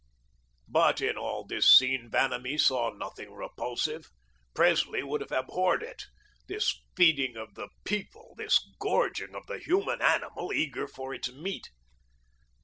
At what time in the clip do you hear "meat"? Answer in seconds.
11.31-11.69